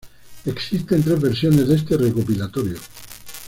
[0.45, 2.79] Existen tres versiones de este recopilatorio.